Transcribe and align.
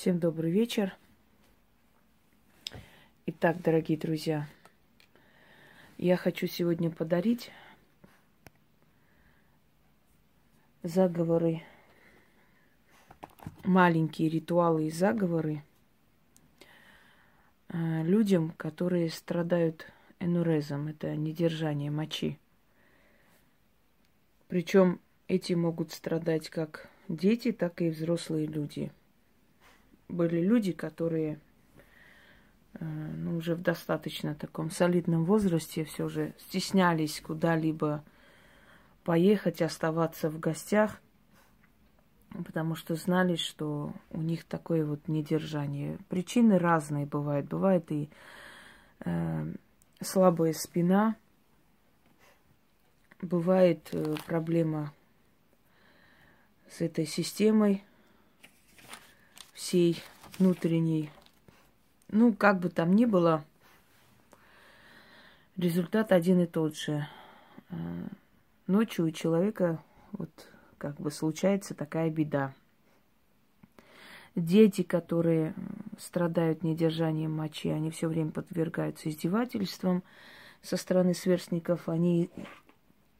Всем 0.00 0.18
добрый 0.18 0.50
вечер. 0.50 0.96
Итак, 3.26 3.60
дорогие 3.60 3.98
друзья, 3.98 4.48
я 5.98 6.16
хочу 6.16 6.46
сегодня 6.46 6.90
подарить 6.90 7.50
заговоры, 10.82 11.62
маленькие 13.62 14.30
ритуалы 14.30 14.86
и 14.86 14.90
заговоры 14.90 15.62
э, 17.68 18.02
людям, 18.02 18.52
которые 18.52 19.10
страдают 19.10 19.92
энурезом, 20.18 20.88
это 20.88 21.14
недержание 21.14 21.90
мочи. 21.90 22.38
Причем 24.48 24.98
эти 25.28 25.52
могут 25.52 25.92
страдать 25.92 26.48
как 26.48 26.88
дети, 27.08 27.52
так 27.52 27.82
и 27.82 27.90
взрослые 27.90 28.46
люди. 28.46 28.90
Были 30.10 30.40
люди, 30.40 30.72
которые 30.72 31.40
э, 32.74 32.84
ну, 32.84 33.36
уже 33.36 33.54
в 33.54 33.62
достаточно 33.62 34.34
таком 34.34 34.70
солидном 34.70 35.24
возрасте 35.24 35.84
все 35.84 36.08
же 36.08 36.34
стеснялись 36.38 37.20
куда-либо 37.20 38.02
поехать, 39.04 39.62
оставаться 39.62 40.30
в 40.30 40.38
гостях, 40.38 41.00
потому 42.44 42.74
что 42.74 42.94
знали, 42.94 43.36
что 43.36 43.92
у 44.10 44.20
них 44.20 44.44
такое 44.44 44.84
вот 44.84 45.08
недержание. 45.08 45.98
Причины 46.08 46.58
разные 46.58 47.06
бывают. 47.06 47.46
Бывает 47.46 47.90
и 47.90 48.08
э, 49.04 49.54
слабая 50.00 50.52
спина, 50.52 51.16
бывает 53.22 53.88
э, 53.92 54.14
проблема 54.26 54.92
с 56.68 56.80
этой 56.80 57.06
системой 57.06 57.84
всей 59.60 60.02
внутренней. 60.38 61.10
Ну, 62.08 62.32
как 62.32 62.60
бы 62.60 62.70
там 62.70 62.94
ни 62.96 63.04
было, 63.04 63.44
результат 65.56 66.12
один 66.12 66.40
и 66.40 66.46
тот 66.46 66.76
же. 66.76 67.06
Э, 67.68 67.74
ночью 68.66 69.04
у 69.04 69.10
человека 69.10 69.82
вот 70.12 70.30
как 70.78 70.96
бы 70.96 71.10
случается 71.10 71.74
такая 71.74 72.08
беда. 72.08 72.54
Дети, 74.34 74.82
которые 74.82 75.54
страдают 75.98 76.62
недержанием 76.62 77.32
мочи, 77.32 77.68
они 77.68 77.90
все 77.90 78.08
время 78.08 78.30
подвергаются 78.30 79.10
издевательствам 79.10 80.02
со 80.62 80.78
стороны 80.78 81.12
сверстников, 81.12 81.86
они 81.86 82.30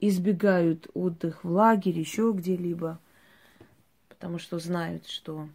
избегают 0.01 0.89
отдых 0.95 1.45
в 1.45 1.51
лагере, 1.51 2.01
еще 2.01 2.33
где-либо, 2.35 2.99
потому 4.09 4.39
что 4.39 4.59
знают, 4.59 5.07
что 5.07 5.47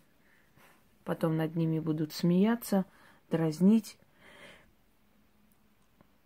потом 1.06 1.38
над 1.38 1.56
ними 1.56 1.80
будут 1.80 2.12
смеяться, 2.12 2.84
дразнить. 3.30 3.98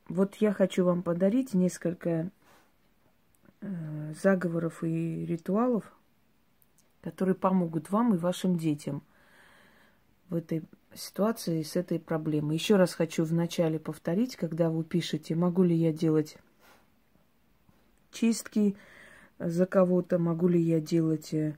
Вот 0.08 0.35
я 0.38 0.53
хочу 0.53 0.85
вам 0.85 1.03
подарить 1.03 1.53
несколько 1.53 2.31
э, 3.61 4.13
заговоров 4.19 4.83
и 4.83 5.25
ритуалов, 5.25 5.94
которые 7.02 7.35
помогут 7.35 7.91
вам 7.91 8.16
и 8.16 8.17
вашим 8.17 8.57
детям 8.57 9.03
в 10.30 10.35
этой 10.35 10.63
ситуации 10.95 11.61
с 11.61 11.75
этой 11.75 12.00
проблемой. 12.00 12.55
Еще 12.55 12.75
раз 12.75 12.94
хочу 12.94 13.23
вначале 13.23 13.80
повторить, 13.80 14.35
когда 14.35 14.72
вы 14.72 14.83
пишете, 14.83 15.35
могу 15.35 15.61
ли 15.61 15.75
я 15.75 15.91
делать 15.91 16.38
чистки 18.11 18.75
за 19.38 19.66
кого-то, 19.66 20.17
могу 20.17 20.47
ли 20.47 20.59
я 20.59 20.80
делать 20.80 21.33
э, 21.33 21.55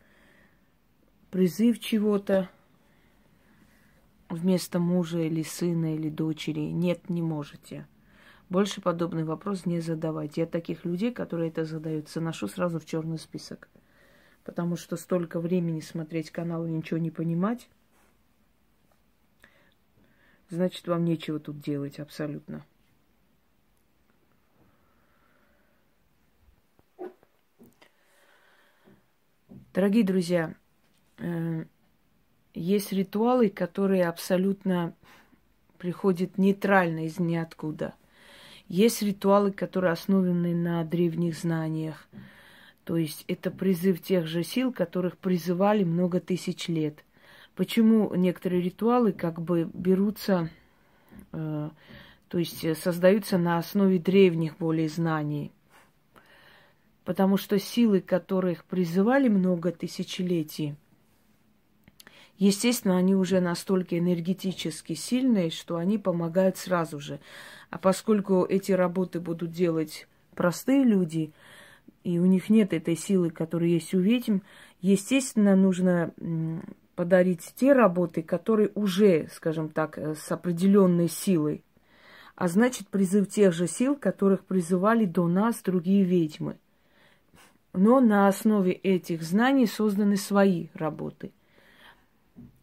призыв 1.30 1.80
чего-то 1.80 2.50
вместо 4.32 4.80
мужа 4.80 5.20
или 5.20 5.44
сына 5.44 5.96
или 5.96 6.10
дочери. 6.10 6.62
Нет, 6.62 7.10
не 7.10 7.22
можете. 7.22 7.88
Больше 8.50 8.82
подобный 8.82 9.24
вопрос 9.24 9.66
не 9.66 9.80
задавайте. 9.80 10.42
Я 10.42 10.48
таких 10.48 10.86
людей, 10.86 11.12
которые 11.12 11.50
это 11.50 11.66
задают, 11.66 12.10
заношу 12.10 12.48
сразу 12.48 12.80
в 12.80 12.86
черный 12.86 13.18
список. 13.18 13.70
Потому 14.44 14.76
что 14.76 14.98
столько 14.98 15.40
времени 15.40 15.82
смотреть 15.82 16.32
канал 16.32 16.66
и 16.66 16.72
ничего 16.72 16.98
не 16.98 17.12
понимать, 17.12 17.70
значит, 20.50 20.88
вам 20.88 21.06
нечего 21.06 21.40
тут 21.40 21.60
делать 21.60 22.00
абсолютно. 22.00 22.66
Дорогие 29.74 30.04
друзья, 30.04 30.56
э, 31.20 31.66
есть 32.54 32.92
ритуалы, 32.92 33.50
которые 33.50 34.08
абсолютно 34.08 34.94
приходят 35.78 36.38
нейтрально 36.38 37.06
из 37.06 37.20
ниоткуда. 37.20 37.96
Есть 38.68 39.02
ритуалы, 39.02 39.52
которые 39.52 39.94
основаны 39.94 40.56
на 40.56 40.84
древних 40.84 41.38
знаниях. 41.38 42.08
То 42.84 42.98
есть 42.98 43.26
это 43.28 43.52
призыв 43.52 44.02
тех 44.02 44.28
же 44.28 44.44
сил, 44.44 44.72
которых 44.72 45.18
призывали 45.18 45.84
много 45.84 46.20
тысяч 46.20 46.68
лет. 46.68 47.04
Почему 47.56 48.14
некоторые 48.16 48.62
ритуалы 48.62 49.12
как 49.12 49.42
бы 49.42 49.70
берутся, 49.74 50.50
э, 51.32 51.70
то 52.28 52.38
есть 52.38 52.78
создаются 52.78 53.38
на 53.38 53.58
основе 53.58 54.00
древних 54.00 54.58
более 54.58 54.88
знаний? 54.90 55.52
Потому 57.04 57.38
что 57.38 57.60
силы, 57.60 58.00
которых 58.00 58.64
призывали 58.64 59.28
много 59.28 59.72
тысячелетий, 59.72 60.76
естественно, 62.38 62.98
они 62.98 63.16
уже 63.16 63.40
настолько 63.40 63.98
энергетически 63.98 64.94
сильные, 64.94 65.50
что 65.50 65.78
они 65.78 65.98
помогают 65.98 66.58
сразу 66.58 67.00
же. 67.00 67.20
А 67.70 67.78
поскольку 67.78 68.44
эти 68.44 68.72
работы 68.72 69.20
будут 69.20 69.52
делать 69.52 70.08
простые 70.36 70.84
люди, 70.84 71.34
и 72.04 72.20
у 72.20 72.26
них 72.26 72.50
нет 72.50 72.74
этой 72.74 72.96
силы, 72.96 73.30
которая 73.30 73.70
есть 73.70 73.94
у 73.94 74.00
ведьм, 74.00 74.40
естественно, 74.82 75.56
нужно 75.56 76.14
подарить 76.96 77.54
те 77.56 77.74
работы, 77.74 78.22
которые 78.22 78.72
уже, 78.76 79.28
скажем 79.34 79.70
так, 79.70 79.98
э, 79.98 80.14
с 80.16 80.32
определенной 80.32 81.08
силой. 81.08 81.64
А 82.36 82.48
значит, 82.48 82.90
призыв 82.90 83.30
тех 83.30 83.54
же 83.54 83.68
сил, 83.68 83.96
которых 83.96 84.46
призывали 84.46 85.06
до 85.06 85.28
нас 85.28 85.62
другие 85.62 86.04
ведьмы– 86.04 86.58
но 87.74 88.02
на 88.02 88.28
основе 88.28 88.74
этих 88.74 89.24
знаний 89.24 89.66
созданы 89.66 90.18
свои 90.18 90.68
работы. 90.74 91.32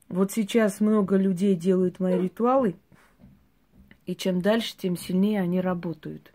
Вот 0.08 0.32
сейчас 0.32 0.80
много 0.80 1.16
людей 1.16 1.54
делают 1.54 2.00
мои 2.00 2.18
ритуалы, 2.18 2.76
и 4.06 4.16
чем 4.16 4.40
дальше, 4.40 4.74
тем 4.76 4.96
сильнее 4.96 5.40
они 5.40 5.60
работают. 5.60 6.32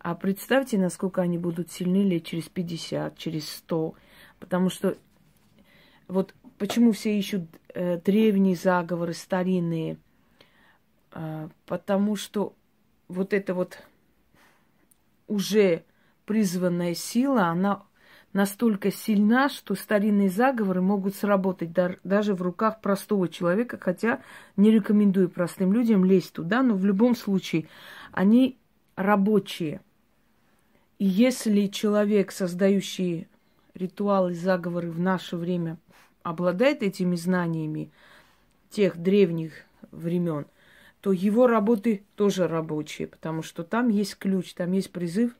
А 0.00 0.16
представьте, 0.16 0.78
насколько 0.78 1.22
они 1.22 1.38
будут 1.38 1.70
сильны 1.70 2.02
лет 2.02 2.24
через 2.24 2.48
50, 2.48 3.16
через 3.16 3.48
100. 3.48 3.94
Потому 4.40 4.68
что 4.68 4.96
вот 6.08 6.34
почему 6.58 6.90
все 6.90 7.16
ищут 7.16 7.42
э, 7.72 7.98
древние 7.98 8.56
заговоры, 8.56 9.14
старинные. 9.14 9.98
Э, 11.12 11.48
потому 11.66 12.16
что 12.16 12.54
вот 13.06 13.32
эта 13.32 13.54
вот 13.54 13.78
уже 15.28 15.84
призванная 16.26 16.94
сила, 16.94 17.46
она 17.46 17.84
настолько 18.32 18.90
сильна, 18.90 19.48
что 19.48 19.74
старинные 19.74 20.30
заговоры 20.30 20.80
могут 20.80 21.14
сработать 21.14 21.72
даже 21.72 22.34
в 22.34 22.42
руках 22.42 22.80
простого 22.80 23.28
человека, 23.28 23.78
хотя 23.80 24.22
не 24.56 24.70
рекомендую 24.70 25.28
простым 25.28 25.72
людям 25.72 26.04
лезть 26.04 26.32
туда, 26.32 26.62
но 26.62 26.74
в 26.74 26.84
любом 26.84 27.14
случае 27.14 27.68
они 28.12 28.58
рабочие. 28.96 29.80
И 30.98 31.04
если 31.04 31.66
человек, 31.66 32.32
создающий 32.32 33.28
ритуалы, 33.74 34.34
заговоры 34.34 34.90
в 34.90 35.00
наше 35.00 35.36
время, 35.36 35.78
обладает 36.22 36.82
этими 36.82 37.16
знаниями 37.16 37.90
тех 38.70 38.96
древних 38.96 39.52
времен, 39.90 40.46
то 41.00 41.10
его 41.10 41.48
работы 41.48 42.04
тоже 42.14 42.46
рабочие, 42.46 43.08
потому 43.08 43.42
что 43.42 43.64
там 43.64 43.88
есть 43.88 44.16
ключ, 44.16 44.54
там 44.54 44.72
есть 44.72 44.92
призыв 44.92 45.34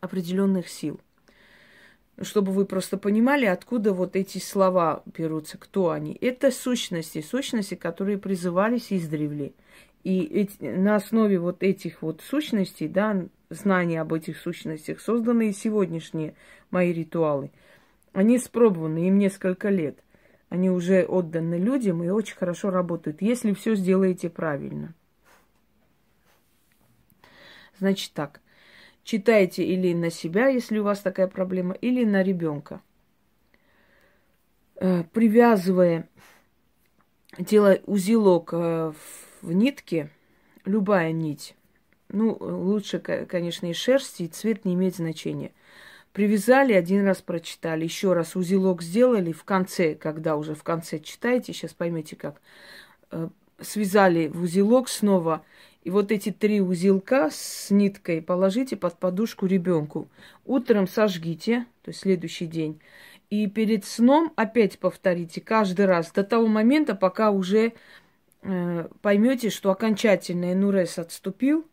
определенных 0.00 0.68
сил– 0.68 1.00
чтобы 2.20 2.52
вы 2.52 2.64
просто 2.66 2.98
понимали, 2.98 3.46
откуда 3.46 3.92
вот 3.92 4.16
эти 4.16 4.38
слова 4.38 5.02
берутся, 5.06 5.58
кто 5.58 5.90
они. 5.90 6.16
Это 6.20 6.50
сущности, 6.50 7.22
сущности, 7.22 7.74
которые 7.74 8.18
призывались 8.18 8.92
издревле. 8.92 9.52
И 10.04 10.22
эти, 10.22 10.62
на 10.62 10.96
основе 10.96 11.38
вот 11.38 11.62
этих 11.62 12.02
вот 12.02 12.22
сущностей, 12.22 12.88
да, 12.88 13.26
знания 13.50 14.00
об 14.00 14.12
этих 14.12 14.38
сущностях, 14.38 15.00
созданы 15.00 15.50
и 15.50 15.52
сегодняшние 15.52 16.34
мои 16.70 16.92
ритуалы. 16.92 17.50
Они 18.12 18.38
спробованы, 18.38 19.08
им 19.08 19.18
несколько 19.18 19.68
лет. 19.68 19.98
Они 20.48 20.68
уже 20.68 21.04
отданы 21.04 21.56
людям 21.56 22.02
и 22.02 22.08
очень 22.08 22.36
хорошо 22.36 22.70
работают, 22.70 23.22
если 23.22 23.52
все 23.52 23.74
сделаете 23.76 24.30
правильно. 24.30 24.94
Значит 27.78 28.12
так, 28.12 28.40
читайте 29.10 29.64
или 29.64 29.92
на 29.92 30.08
себя, 30.08 30.46
если 30.46 30.78
у 30.78 30.84
вас 30.84 31.00
такая 31.00 31.26
проблема, 31.26 31.74
или 31.74 32.04
на 32.04 32.22
ребенка. 32.22 32.80
Э, 34.76 35.02
привязывая 35.12 36.08
делай 37.36 37.82
узелок 37.86 38.50
э, 38.52 38.92
в 39.42 39.52
нитке, 39.52 40.10
любая 40.64 41.10
нить. 41.10 41.56
Ну, 42.08 42.36
лучше, 42.40 43.00
конечно, 43.00 43.66
и 43.66 43.72
шерсти, 43.72 44.24
и 44.24 44.28
цвет 44.28 44.64
не 44.64 44.74
имеет 44.74 44.94
значения. 44.94 45.50
Привязали, 46.12 46.72
один 46.72 47.04
раз 47.04 47.20
прочитали, 47.20 47.82
еще 47.82 48.12
раз 48.12 48.36
узелок 48.36 48.80
сделали, 48.80 49.32
в 49.32 49.42
конце, 49.42 49.96
когда 49.96 50.36
уже 50.36 50.54
в 50.54 50.62
конце 50.62 51.00
читаете, 51.00 51.52
сейчас 51.52 51.72
поймете 51.72 52.14
как, 52.14 52.40
э, 53.10 53.28
связали 53.60 54.28
в 54.28 54.42
узелок 54.42 54.88
снова, 54.88 55.44
и 55.82 55.90
вот 55.90 56.12
эти 56.12 56.30
три 56.30 56.60
узелка 56.60 57.30
с 57.30 57.70
ниткой 57.70 58.20
положите 58.22 58.76
под 58.76 58.98
подушку 58.98 59.46
ребенку. 59.46 60.08
Утром 60.44 60.86
сожгите, 60.86 61.66
то 61.82 61.90
есть 61.90 62.00
следующий 62.00 62.46
день, 62.46 62.80
и 63.30 63.46
перед 63.46 63.84
сном 63.84 64.32
опять 64.36 64.78
повторите 64.78 65.40
каждый 65.40 65.86
раз 65.86 66.10
до 66.12 66.24
того 66.24 66.46
момента, 66.46 66.94
пока 66.94 67.30
уже 67.30 67.72
э, 68.42 68.88
поймете, 69.02 69.50
что 69.50 69.70
окончательно 69.70 70.52
Энурес 70.52 70.98
отступил, 70.98 71.64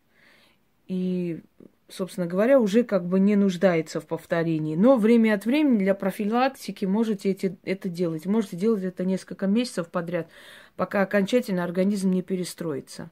и 0.86 1.40
собственно 1.88 2.26
говоря, 2.26 2.60
уже 2.60 2.84
как 2.84 3.06
бы 3.06 3.18
не 3.18 3.34
нуждается 3.34 4.00
в 4.00 4.06
повторении. 4.06 4.76
Но 4.76 4.96
время 4.96 5.34
от 5.34 5.46
времени 5.46 5.78
для 5.78 5.94
профилактики 5.94 6.84
можете 6.84 7.30
эти, 7.30 7.56
это 7.64 7.88
делать. 7.88 8.26
Можете 8.26 8.56
делать 8.56 8.84
это 8.84 9.04
несколько 9.04 9.46
месяцев 9.46 9.88
подряд, 9.88 10.28
пока 10.76 11.02
окончательно 11.02 11.64
организм 11.64 12.10
не 12.10 12.22
перестроится. 12.22 13.10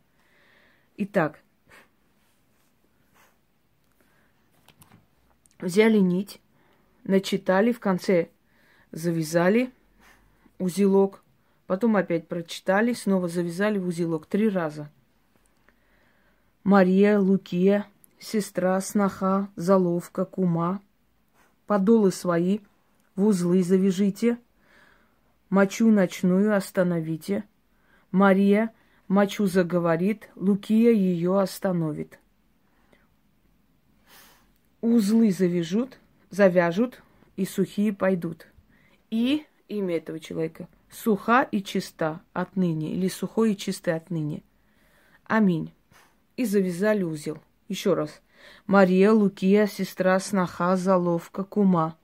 Итак, 0.98 1.40
взяли 5.58 5.98
нить, 5.98 6.40
начитали, 7.04 7.72
в 7.72 7.80
конце 7.80 8.30
завязали 8.92 9.70
узелок, 10.58 11.22
потом 11.66 11.96
опять 11.96 12.28
прочитали, 12.28 12.94
снова 12.94 13.28
завязали 13.28 13.78
в 13.78 13.86
узелок 13.86 14.24
три 14.24 14.48
раза. 14.48 14.90
Мария, 16.64 17.18
Лукия, 17.18 17.86
сестра, 18.18 18.80
сноха, 18.80 19.50
заловка, 19.54 20.24
кума. 20.24 20.80
Подолы 21.66 22.10
свои 22.10 22.60
в 23.16 23.26
узлы 23.26 23.62
завяжите, 23.62 24.38
мочу 25.50 25.90
ночную 25.90 26.56
остановите. 26.56 27.44
Мария 28.10 28.72
мочу 29.08 29.46
заговорит, 29.46 30.28
Лукия 30.36 30.92
ее 30.92 31.40
остановит. 31.40 32.18
Узлы 34.80 35.30
завяжут, 35.30 35.98
завяжут, 36.30 37.02
и 37.36 37.44
сухие 37.44 37.92
пойдут. 37.92 38.46
И 39.10 39.44
имя 39.68 39.96
этого 39.96 40.20
человека 40.20 40.68
суха 40.90 41.42
и 41.42 41.62
чиста 41.62 42.20
отныне, 42.32 42.92
или 42.92 43.08
сухой 43.08 43.52
и 43.52 43.56
чистый 43.56 43.94
отныне. 43.94 44.42
Аминь. 45.24 45.72
И 46.36 46.44
завязали 46.44 47.02
узел. 47.02 47.38
Еще 47.68 47.94
раз. 47.94 48.20
Мария, 48.66 49.12
Лукия, 49.12 49.66
сестра, 49.66 50.18
сноха, 50.20 50.76
заловка, 50.76 51.44
кума. 51.44 51.96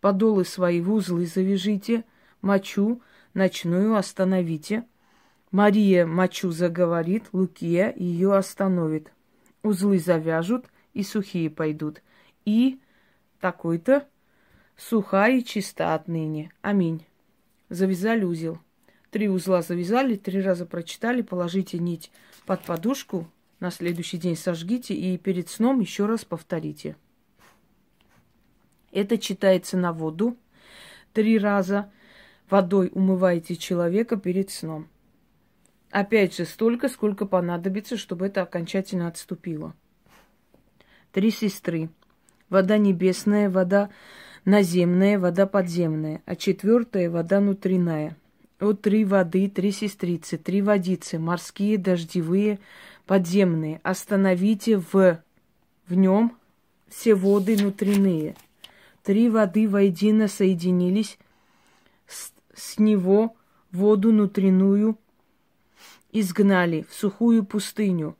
Подолы 0.00 0.44
свои 0.44 0.80
в 0.80 0.92
узлы 0.92 1.26
завяжите, 1.26 2.04
мочу 2.40 3.00
ночную 3.34 3.96
остановите. 3.96 4.84
Мария 5.52 6.06
мочу 6.06 6.50
заговорит, 6.50 7.24
Лукия 7.32 7.92
ее 7.94 8.34
остановит. 8.34 9.12
Узлы 9.62 9.98
завяжут, 9.98 10.64
и 10.94 11.02
сухие 11.02 11.50
пойдут. 11.50 12.02
И 12.46 12.80
такой-то 13.38 14.08
суха 14.78 15.28
и 15.28 15.44
чиста 15.44 15.94
отныне. 15.94 16.50
Аминь. 16.62 17.04
Завязали 17.68 18.24
узел. 18.24 18.58
Три 19.10 19.28
узла 19.28 19.60
завязали, 19.60 20.16
три 20.16 20.40
раза 20.40 20.64
прочитали, 20.64 21.20
положите 21.20 21.78
нить 21.78 22.10
под 22.46 22.62
подушку, 22.62 23.28
на 23.60 23.70
следующий 23.70 24.16
день 24.16 24.36
сожгите 24.36 24.94
и 24.94 25.18
перед 25.18 25.50
сном 25.50 25.80
еще 25.80 26.06
раз 26.06 26.24
повторите. 26.24 26.96
Это 28.90 29.18
читается 29.18 29.76
на 29.76 29.92
воду. 29.92 30.36
Три 31.12 31.38
раза 31.38 31.92
водой 32.48 32.90
умываете 32.94 33.54
человека 33.54 34.16
перед 34.16 34.50
сном. 34.50 34.88
Опять 35.92 36.34
же, 36.34 36.46
столько, 36.46 36.88
сколько 36.88 37.26
понадобится, 37.26 37.98
чтобы 37.98 38.26
это 38.26 38.40
окончательно 38.40 39.08
отступило. 39.08 39.74
Три 41.12 41.30
сестры. 41.30 41.90
Вода 42.48 42.78
небесная, 42.78 43.50
вода 43.50 43.90
наземная, 44.46 45.18
вода 45.18 45.46
подземная, 45.46 46.22
а 46.24 46.34
четвертая 46.34 47.10
вода 47.10 47.40
внутренняя. 47.40 48.16
Вот 48.58 48.80
три 48.80 49.04
воды, 49.04 49.50
три 49.50 49.70
сестрицы, 49.70 50.38
три 50.38 50.62
водицы, 50.62 51.18
морские, 51.18 51.76
дождевые, 51.76 52.58
подземные, 53.04 53.78
остановите 53.82 54.78
в, 54.78 55.22
в 55.88 55.94
нем 55.94 56.38
все 56.88 57.14
воды 57.14 57.54
внутренние. 57.54 58.34
Три 59.02 59.28
воды 59.28 59.68
воедино 59.68 60.26
соединились, 60.26 61.18
с, 62.06 62.32
с 62.54 62.78
него 62.78 63.36
воду 63.72 64.08
внутреннюю 64.08 64.96
изгнали 66.12 66.86
в 66.88 66.94
сухую 66.94 67.44
пустыню 67.44 68.16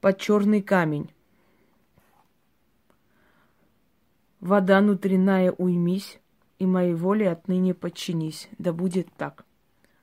под 0.00 0.18
черный 0.18 0.62
камень. 0.62 1.08
Вода 4.40 4.80
внутренняя 4.80 5.52
уймись, 5.52 6.18
и 6.58 6.66
моей 6.66 6.94
воле 6.94 7.30
отныне 7.30 7.74
подчинись. 7.74 8.48
Да 8.58 8.72
будет 8.72 9.08
так. 9.16 9.44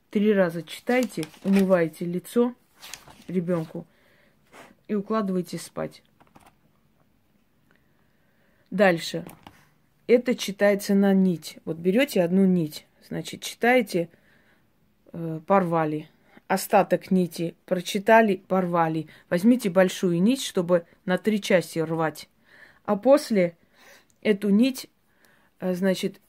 Три 0.09 0.33
раза 0.33 0.63
читайте, 0.63 1.25
умывайте 1.43 2.05
лицо– 2.05 2.53
ребенку 3.29 3.85
и 4.87 4.95
укладываете 4.95 5.57
спать. 5.57 6.01
Дальше. 8.71 9.25
Это 10.07 10.35
читается 10.35 10.95
на 10.95 11.13
нить. 11.13 11.59
Вот 11.65 11.77
берете 11.77 12.23
одну 12.23 12.45
нить, 12.45 12.87
значит, 13.07 13.41
читаете, 13.41 14.09
э, 15.13 15.39
порвали. 15.45 16.09
Остаток 16.49 17.11
нити 17.11 17.55
прочитали, 17.65 18.35
порвали. 18.35 19.07
Возьмите 19.29 19.69
большую 19.69 20.21
нить, 20.21 20.43
чтобы 20.43 20.85
на 21.05 21.17
три 21.17 21.41
части 21.41 21.79
рвать. 21.79 22.27
А 22.83 22.97
после 22.97 23.55
эту 24.21 24.49
нить, 24.49 24.89
э, 25.61 25.73
значит, 25.73 26.19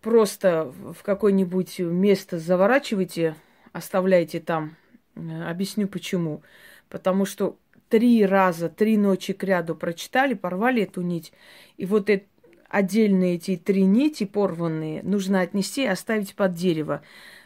просто 0.00 0.64
в 0.64 1.02
какое-нибудь 1.02 1.80
место 1.80 2.38
заворачивайте, 2.38 3.34
оставляйте 3.72 4.38
там 4.38 4.76
Э, 5.18 5.50
объясню 5.50 5.88
почему. 5.88 6.42
Потому 6.88 7.24
что 7.24 7.58
три 7.88 8.24
раза, 8.24 8.68
три 8.68 8.96
ночи 8.96 9.32
к 9.32 9.42
ряду 9.44 9.74
прочитали, 9.74 10.34
порвали 10.34 10.82
эту 10.82 11.02
нить. 11.02 11.32
И 11.76 11.86
вот 11.86 12.08
это, 12.10 12.24
отдельные 12.68 13.36
эти 13.36 13.56
три 13.56 13.84
нити 13.84 14.24
порванные 14.24 15.02
нужно 15.02 15.40
отнести 15.40 15.84
и 15.84 15.86
оставить 15.88 16.34
под 16.34 16.54
дерево 16.54 17.02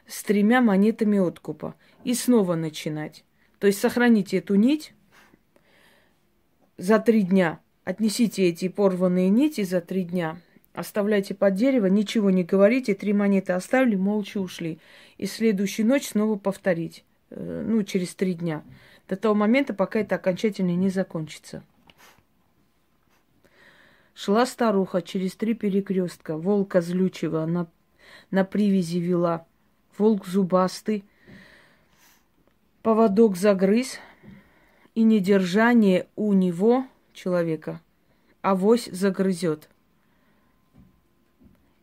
с 0.06 0.22
тремя 0.22 0.60
монетами 0.60 1.18
откупа. 1.18 1.74
И 2.04 2.14
снова 2.14 2.54
начинать. 2.54 3.24
То 3.58 3.66
есть 3.66 3.80
сохраните 3.80 4.38
эту 4.38 4.56
нить 4.56 4.92
за 6.76 6.98
три 6.98 7.22
дня. 7.22 7.60
Отнесите 7.84 8.48
эти 8.48 8.68
порванные 8.68 9.28
нити 9.28 9.62
за 9.62 9.80
три 9.80 10.04
дня. 10.04 10.36
Оставляйте 10.72 11.34
под 11.34 11.54
дерево, 11.54 11.86
ничего 11.86 12.30
не 12.30 12.44
говорите, 12.44 12.94
три 12.94 13.12
монеты 13.12 13.52
оставили, 13.52 13.96
молча 13.96 14.38
ушли. 14.38 14.78
И 15.18 15.26
следующую 15.26 15.86
ночь 15.86 16.08
снова 16.08 16.36
повторить. 16.36 17.04
Э, 17.30 17.64
ну, 17.66 17.82
через 17.82 18.14
три 18.14 18.34
дня, 18.34 18.62
до 19.08 19.16
того 19.16 19.34
момента, 19.34 19.74
пока 19.74 20.00
это 20.00 20.16
окончательно 20.16 20.74
не 20.74 20.88
закончится. 20.88 21.62
Шла 24.14 24.46
старуха 24.46 25.02
через 25.02 25.34
три 25.36 25.54
перекрестка, 25.54 26.36
волка 26.36 26.80
злючего 26.80 27.46
на, 27.46 27.66
на 28.30 28.44
привязи 28.44 28.98
вела, 28.98 29.46
волк 29.96 30.26
зубастый, 30.26 31.04
поводок 32.82 33.36
загрыз, 33.36 33.98
и 34.94 35.02
недержание 35.02 36.06
у 36.16 36.32
него, 36.32 36.86
человека, 37.12 37.80
авось 38.42 38.86
загрызет. 38.86 39.68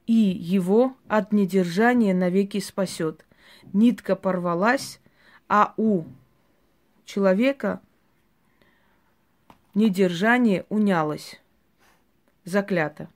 И 0.05 0.13
его 0.13 0.95
от 1.07 1.31
недержания 1.31 2.13
навеки 2.13 2.59
спасет. 2.59 3.25
Нитка 3.73 4.15
порвалась, 4.15 4.99
а 5.47 5.73
у 5.77 6.03
человека 7.05 7.81
недержание 9.73 10.65
унялось, 10.69 11.39
заклято. 12.43 13.09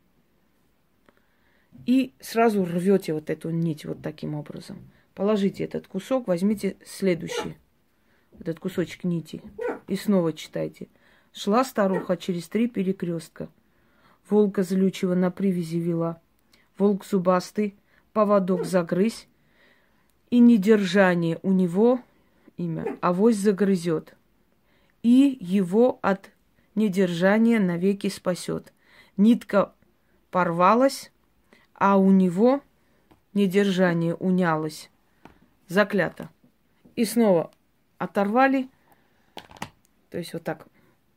И 1.85 2.13
сразу 2.19 2.63
рвете 2.63 3.13
вот 3.13 3.29
эту 3.29 3.49
нить 3.49 3.85
вот 3.85 4.01
таким 4.01 4.35
образом. 4.35 4.77
Положите 5.15 5.63
этот 5.63 5.87
кусок, 5.87 6.27
возьмите 6.27 6.77
следующий, 6.85 7.57
этот 8.39 8.59
кусочек 8.59 9.03
нити, 9.03 9.41
и 9.87 9.95
снова 9.95 10.33
читайте. 10.33 10.87
Шла 11.33 11.63
старуха 11.63 12.17
через 12.17 12.47
три 12.47 12.67
перекрестка. 12.67 13.49
Волка 14.29 14.63
злючего 14.63 15.15
на 15.15 15.31
привязи 15.31 15.77
вела. 15.77 16.21
Волк 16.77 17.05
зубастый, 17.05 17.75
поводок 18.13 18.65
загрызь, 18.65 19.27
и 20.29 20.39
недержание 20.39 21.39
у 21.43 21.51
него 21.51 21.99
имя, 22.57 22.97
авось 23.01 23.37
загрызет, 23.37 24.15
и 25.03 25.37
его 25.39 25.99
от 26.01 26.31
недержания 26.75 27.59
навеки 27.59 28.09
спасет. 28.09 28.73
Нитка 29.17 29.73
порвалась, 30.31 31.11
а 31.75 31.97
у 31.97 32.09
него 32.11 32.61
недержание 33.33 34.15
унялось. 34.15 34.89
Заклято. 35.67 36.29
И 36.95 37.05
снова 37.05 37.51
оторвали, 37.97 38.67
то 40.09 40.17
есть 40.17 40.33
вот 40.33 40.43
так 40.43 40.67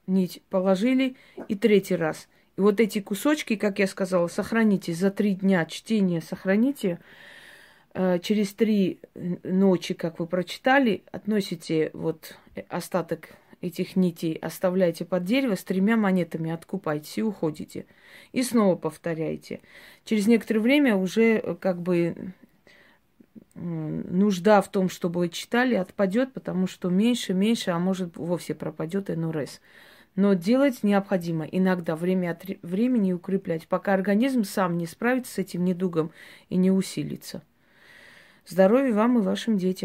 нить 0.07 0.43
положили, 0.51 1.17
и 1.49 1.55
третий 1.55 1.97
раз. 1.97 2.29
И 2.57 2.61
вот 2.61 2.81
эти 2.81 3.01
кусочки, 3.01 3.57
как 3.57 3.79
я 3.79 3.87
сказала, 3.87 4.29
сохраните 4.29 4.93
за 4.95 5.11
три 5.11 5.35
дня 5.35 5.65
чтения, 5.67 6.21
сохраните. 6.21 6.99
Э, 7.93 8.19
через 8.19 8.55
три 8.55 9.01
ночи, 9.43 9.95
как 9.95 10.19
вы 10.19 10.27
прочитали, 10.27 11.03
относите 11.13 11.91
вот 11.93 12.37
остаток 12.69 13.31
этих 13.61 13.97
нитей, 13.97 14.35
оставляете 14.35 15.05
под 15.05 15.25
дерево, 15.25 15.55
с 15.55 15.65
тремя 15.65 15.97
монетами 15.97 16.51
откупаетесь 16.51 17.19
и 17.19 17.23
уходите. 17.23 17.87
И 18.33 18.43
снова 18.43 18.77
повторяйте. 18.77 19.61
Через 20.05 20.27
некоторое 20.27 20.61
время 20.61 20.97
уже 20.97 21.39
э, 21.39 21.55
как 21.55 21.81
бы 21.81 22.33
нужда 23.57 24.61
в 24.61 24.71
том, 24.71 24.89
чтобы 24.89 25.29
читали, 25.29 25.75
отпадет, 25.75 26.33
потому 26.33 26.67
что 26.67 26.91
меньше, 26.91 27.35
меньше, 27.35 27.71
а 27.71 27.79
может 27.79 28.17
вовсе 28.17 28.55
пропадет 28.55 29.09
НРС. 29.09 29.61
Но 30.15 30.35
делать 30.35 30.83
необходимо 30.83 31.45
иногда 31.45 31.95
время 31.97 32.33
от 32.33 32.45
времени 32.63 33.13
укреплять, 33.13 33.69
пока 33.69 33.95
организм 33.95 34.45
сам 34.45 34.79
не 34.79 34.87
справится 34.87 35.35
с 35.35 35.39
этим 35.39 35.65
недугом 35.65 36.11
и 36.49 36.57
не 36.57 36.71
усилится. 36.71 37.43
Здоровья 38.47 38.95
вам 38.95 39.19
и 39.19 39.23
вашим 39.23 39.59
детям. 39.59 39.75